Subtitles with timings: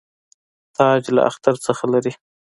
[0.75, 2.13] تاج له اختر څخه لري.